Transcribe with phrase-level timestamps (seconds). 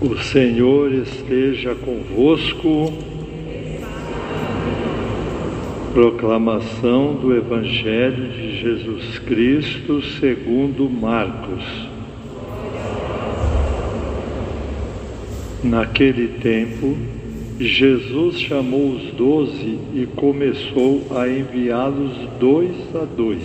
[0.00, 2.92] O Senhor esteja convosco.
[5.92, 11.62] Proclamação do Evangelho de Jesus Cristo segundo Marcos.
[15.62, 16.96] Naquele tempo,
[17.60, 23.44] Jesus chamou os doze e começou a enviá-los dois a dois,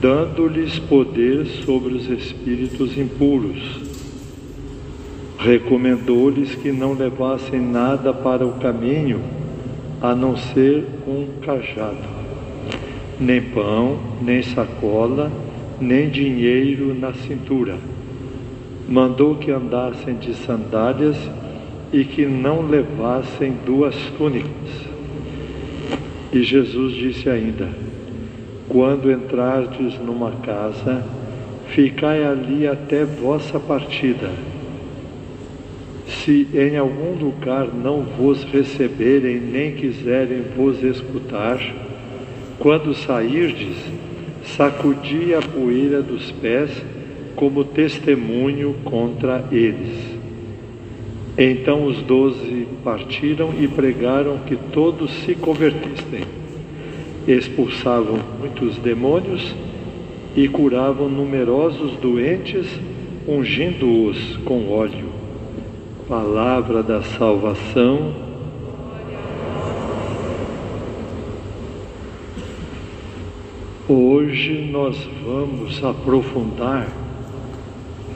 [0.00, 3.85] dando-lhes poder sobre os espíritos impuros
[5.46, 9.20] recomendou-lhes que não levassem nada para o caminho,
[10.02, 12.02] a não ser um cajado,
[13.20, 15.30] nem pão, nem sacola,
[15.80, 17.78] nem dinheiro na cintura.
[18.88, 21.16] Mandou que andassem de sandálias
[21.92, 24.50] e que não levassem duas túnicas.
[26.32, 27.68] E Jesus disse ainda:
[28.68, 31.04] Quando entrardes numa casa,
[31.68, 34.55] ficai ali até vossa partida
[36.26, 41.60] se em algum lugar não vos receberem, nem quiserem vos escutar,
[42.58, 43.76] quando sairdes,
[44.56, 46.70] sacudi a poeira dos pés
[47.36, 50.16] como testemunho contra eles.
[51.38, 56.24] Então os doze partiram e pregaram que todos se convertissem.
[57.28, 59.54] Expulsavam muitos demônios
[60.34, 62.66] e curavam numerosos doentes,
[63.28, 65.05] ungindo-os com óleo.
[66.08, 68.14] Palavra da salvação.
[73.88, 76.86] Hoje nós vamos aprofundar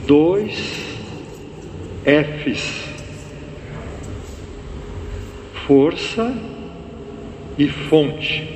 [0.07, 1.01] dois
[2.05, 2.89] Fs:
[5.67, 6.33] força
[7.59, 8.49] e fonte.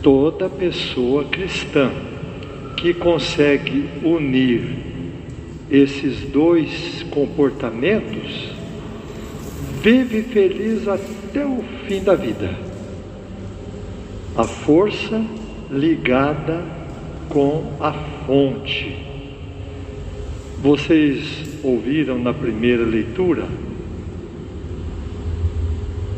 [0.00, 1.90] Toda pessoa cristã
[2.76, 4.95] que consegue unir
[5.70, 8.50] esses dois comportamentos,
[9.82, 12.50] vive feliz até o fim da vida.
[14.36, 15.22] A força
[15.70, 16.62] ligada
[17.28, 17.92] com a
[18.26, 19.04] fonte.
[20.62, 23.46] Vocês ouviram na primeira leitura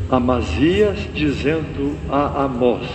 [0.09, 2.87] Amazias dizendo a Amós: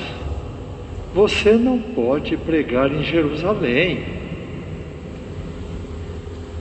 [1.14, 4.02] Você não pode pregar em Jerusalém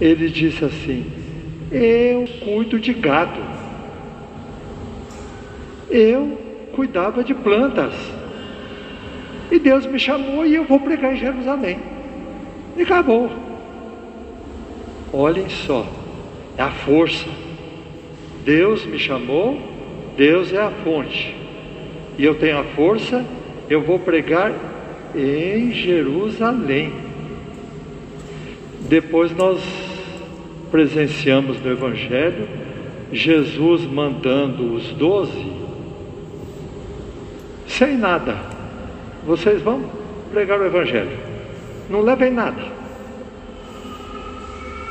[0.03, 1.06] ele disse assim:
[1.72, 3.40] Eu cuido de gado,
[5.90, 6.38] eu
[6.75, 7.94] cuidava de plantas,
[9.50, 11.80] e Deus me chamou e eu vou pregar em Jerusalém.
[12.75, 13.31] E acabou.
[15.13, 15.88] Olhem só,
[16.58, 17.30] é a força.
[18.44, 19.58] Deus me chamou,
[20.18, 21.34] Deus é a fonte,
[22.18, 23.25] e eu tenho a força,
[23.69, 24.52] eu vou pregar
[25.16, 26.92] em Jerusalém.
[28.90, 29.83] Depois nós
[30.74, 32.48] presenciamos no Evangelho
[33.12, 35.54] Jesus mandando os doze
[37.68, 38.36] sem nada.
[39.24, 39.86] Vocês vão
[40.32, 41.16] pregar o Evangelho,
[41.92, 42.64] não levem nada.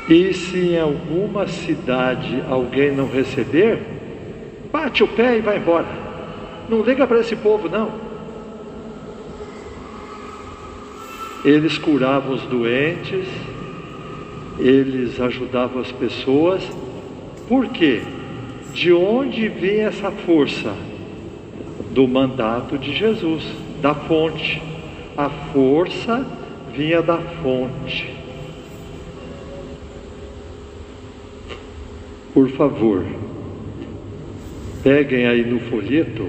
[0.07, 3.79] E se em alguma cidade alguém não receber,
[4.71, 5.87] bate o pé e vai embora.
[6.69, 7.91] Não liga para esse povo, não.
[11.43, 13.27] Eles curavam os doentes,
[14.59, 16.63] eles ajudavam as pessoas.
[17.47, 18.01] Por quê?
[18.73, 20.73] De onde vem essa força?
[21.91, 23.43] Do mandato de Jesus,
[23.81, 24.61] da fonte.
[25.15, 26.25] A força
[26.75, 28.11] vinha da fonte.
[32.33, 33.05] Por favor,
[34.81, 36.27] peguem aí no folheto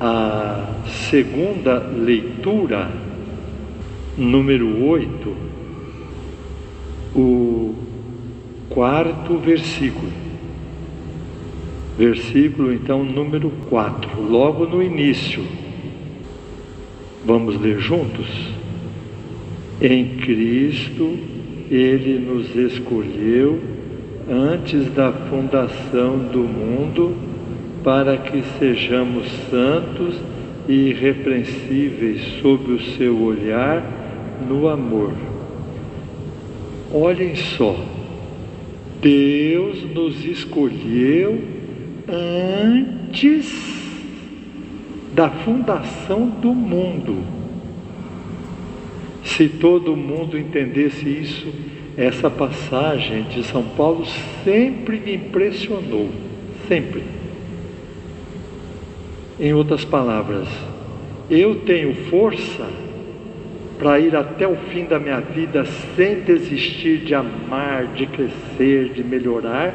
[0.00, 0.74] a
[1.08, 2.90] segunda leitura,
[4.18, 5.59] número 8
[7.14, 7.74] o
[8.68, 10.10] quarto versículo.
[11.98, 15.44] Versículo então número 4, logo no início.
[17.24, 18.26] Vamos ler juntos?
[19.80, 21.18] Em Cristo
[21.70, 23.60] ele nos escolheu
[24.28, 27.14] antes da fundação do mundo
[27.82, 30.14] para que sejamos santos
[30.68, 33.82] e irrepreensíveis sob o seu olhar
[34.48, 35.12] no amor
[36.92, 37.76] Olhem só,
[39.00, 41.40] Deus nos escolheu
[42.08, 43.70] antes
[45.14, 47.22] da fundação do mundo.
[49.24, 51.48] Se todo mundo entendesse isso,
[51.96, 54.04] essa passagem de São Paulo
[54.42, 56.10] sempre me impressionou,
[56.66, 57.04] sempre.
[59.38, 60.48] Em outras palavras,
[61.30, 62.68] eu tenho força
[63.80, 65.64] para ir até o fim da minha vida
[65.96, 69.72] sem desistir de amar, de crescer, de melhorar,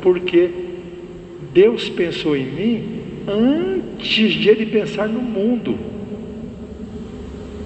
[0.00, 0.50] porque
[1.52, 5.78] Deus pensou em mim antes de Ele pensar no mundo.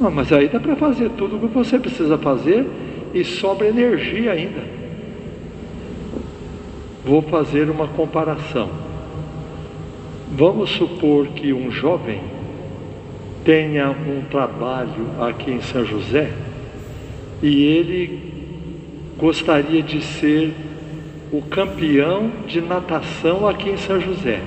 [0.00, 2.66] Não, mas aí dá para fazer tudo o que você precisa fazer
[3.14, 4.62] e sobra energia ainda.
[7.04, 8.70] Vou fazer uma comparação.
[10.32, 12.39] Vamos supor que um jovem
[13.50, 16.30] tenha um trabalho aqui em São José
[17.42, 18.20] e ele
[19.18, 20.54] gostaria de ser
[21.32, 24.40] o campeão de natação aqui em São José.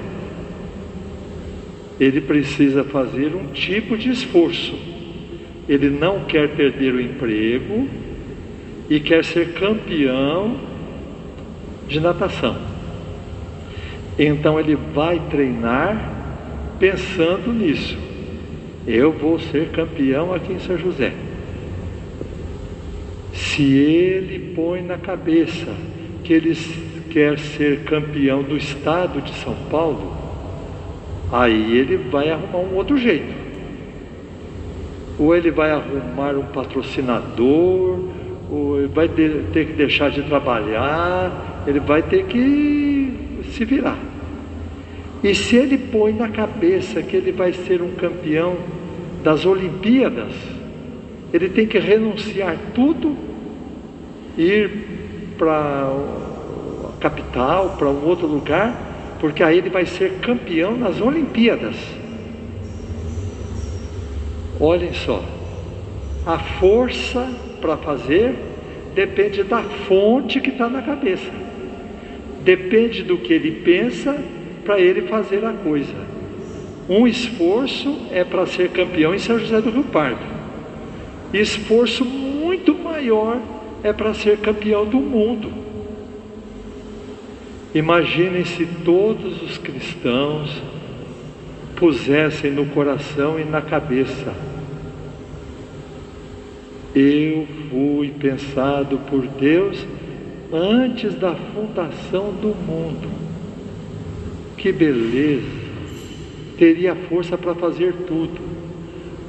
[1.99, 4.73] Ele precisa fazer um tipo de esforço.
[5.67, 7.89] Ele não quer perder o emprego
[8.89, 10.55] e quer ser campeão
[11.89, 12.55] de natação.
[14.17, 16.09] Então ele vai treinar
[16.79, 18.12] pensando nisso.
[18.85, 21.13] Eu vou ser campeão aqui em São José.
[23.33, 25.73] Se ele põe na cabeça
[26.23, 26.57] que ele
[27.09, 30.11] quer ser campeão do estado de São Paulo,
[31.31, 33.33] aí ele vai arrumar um outro jeito.
[35.17, 37.99] Ou ele vai arrumar um patrocinador,
[38.51, 44.12] ou ele vai ter que deixar de trabalhar, ele vai ter que se virar.
[45.23, 48.57] E se ele põe na cabeça que ele vai ser um campeão
[49.23, 50.33] das Olimpíadas,
[51.31, 53.15] ele tem que renunciar tudo,
[54.37, 54.69] ir
[55.37, 61.77] para a capital, para um outro lugar, porque aí ele vai ser campeão nas Olimpíadas.
[64.59, 65.23] Olhem só,
[66.25, 67.25] a força
[67.61, 68.35] para fazer
[68.93, 71.31] depende da fonte que está na cabeça,
[72.43, 74.21] depende do que ele pensa
[74.63, 75.93] para ele fazer a coisa.
[76.89, 80.19] Um esforço é para ser campeão em São José do Rio Pardo.
[81.33, 83.39] Esforço muito maior
[83.83, 85.51] é para ser campeão do mundo.
[87.73, 90.61] Imaginem se todos os cristãos
[91.75, 94.33] pusessem no coração e na cabeça.
[96.93, 99.83] Eu fui pensado por Deus
[100.51, 103.09] antes da fundação do mundo.
[104.63, 105.43] Que beleza!
[106.57, 108.39] Teria força para fazer tudo.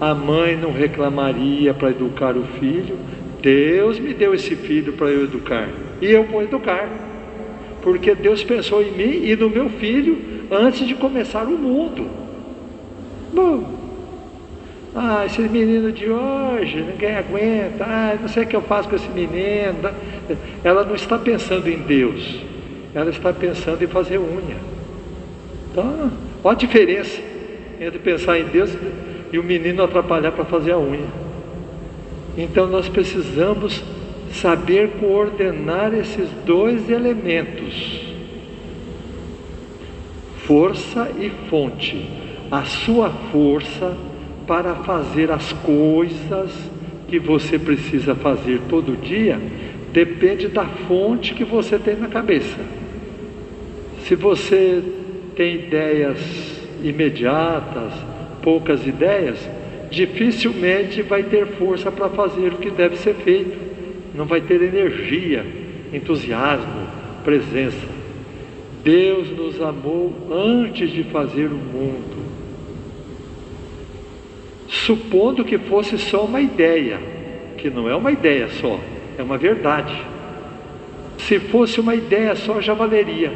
[0.01, 2.97] A mãe não reclamaria para educar o filho.
[3.43, 5.69] Deus me deu esse filho para eu educar.
[6.01, 6.89] E eu vou educar.
[7.83, 10.17] Porque Deus pensou em mim e no meu filho
[10.53, 12.09] antes de começar o mundo.
[13.33, 13.75] Bom,
[14.95, 17.85] ah, esse menino de hoje, ninguém aguenta.
[17.85, 19.91] Ah, não sei o que eu faço com esse menino.
[20.63, 22.41] Ela não está pensando em Deus,
[22.95, 24.74] ela está pensando em fazer unha.
[25.75, 26.13] Então,
[26.45, 27.21] olha a diferença
[27.81, 28.71] entre pensar em Deus
[29.33, 31.09] e o menino atrapalhar para fazer a unha.
[32.39, 33.83] Então nós precisamos
[34.33, 38.03] saber coordenar esses dois elementos:
[40.47, 42.09] força e fonte.
[42.53, 43.97] A sua força
[44.47, 46.53] para fazer as coisas
[47.09, 49.41] que você precisa fazer todo dia
[49.93, 52.61] depende da fonte que você tem na cabeça.
[54.07, 55.04] Se você
[55.37, 56.19] tem ideias
[56.83, 57.93] imediatas,
[58.43, 59.39] poucas ideias,
[59.91, 63.57] dificilmente vai ter força para fazer o que deve ser feito,
[64.15, 65.45] não vai ter energia,
[65.93, 66.87] entusiasmo,
[67.25, 67.95] presença.
[68.83, 72.25] Deus nos amou antes de fazer o mundo.
[74.69, 76.99] Supondo que fosse só uma ideia,
[77.57, 78.79] que não é uma ideia só,
[79.17, 79.95] é uma verdade.
[81.19, 83.33] Se fosse uma ideia só, já valeria.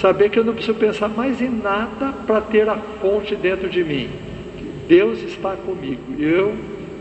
[0.00, 3.84] Saber que eu não preciso pensar mais em nada para ter a fonte dentro de
[3.84, 4.08] mim.
[4.88, 6.00] Deus está comigo.
[6.18, 6.54] Eu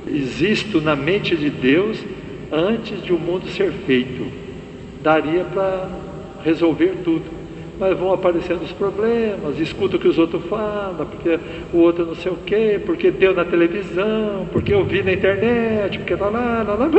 [0.06, 1.98] existo na mente de Deus
[2.52, 4.28] antes de o mundo ser feito.
[5.02, 5.88] Daria para
[6.44, 7.24] resolver tudo.
[7.80, 11.40] Mas vão aparecendo os problemas, escuta o que os outros falam, porque
[11.74, 15.98] o outro não sei o quê, porque deu na televisão, porque eu vi na internet,
[15.98, 16.90] porque lá, lá, lá, lá.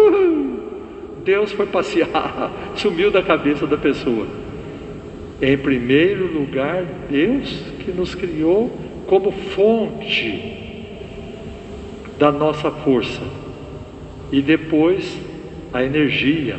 [1.22, 4.26] Deus foi passear, sumiu da cabeça da pessoa.
[5.42, 8.70] Em primeiro lugar, Deus que nos criou
[9.06, 10.58] como fonte
[12.18, 13.22] da nossa força.
[14.30, 15.18] E depois
[15.72, 16.56] a energia,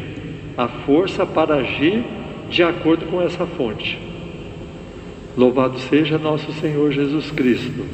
[0.57, 2.03] a força para agir
[2.49, 3.97] de acordo com essa fonte.
[5.37, 7.85] Louvado seja nosso Senhor Jesus Cristo.